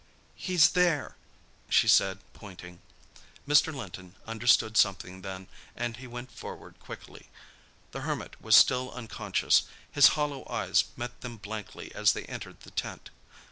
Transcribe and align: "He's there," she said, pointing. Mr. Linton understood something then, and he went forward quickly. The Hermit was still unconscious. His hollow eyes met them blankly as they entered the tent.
"He's 0.33 0.71
there," 0.71 1.15
she 1.69 1.87
said, 1.87 2.17
pointing. 2.33 2.81
Mr. 3.47 3.71
Linton 3.71 4.15
understood 4.25 4.75
something 4.75 5.21
then, 5.21 5.47
and 5.75 5.97
he 5.97 6.07
went 6.07 6.31
forward 6.31 6.79
quickly. 6.79 7.29
The 7.91 8.01
Hermit 8.01 8.41
was 8.41 8.55
still 8.55 8.89
unconscious. 8.93 9.61
His 9.91 10.07
hollow 10.17 10.47
eyes 10.49 10.85
met 10.97 11.21
them 11.21 11.37
blankly 11.37 11.93
as 11.93 12.13
they 12.13 12.23
entered 12.25 12.61
the 12.61 12.71
tent. 12.71 13.11